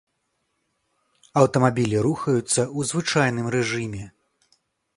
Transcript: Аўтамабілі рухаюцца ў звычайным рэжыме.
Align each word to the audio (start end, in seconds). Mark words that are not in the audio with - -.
Аўтамабілі 1.41 1.97
рухаюцца 2.07 2.47
ў 2.47 2.79
звычайным 2.93 3.47
рэжыме. 3.57 4.05